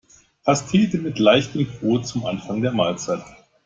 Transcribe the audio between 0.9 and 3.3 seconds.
mit leichtem Brot zum Anfang der Mahlzeit.